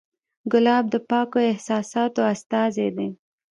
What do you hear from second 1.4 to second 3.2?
احساساتو استازی دی.